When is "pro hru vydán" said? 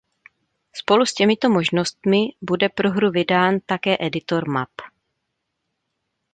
2.69-3.59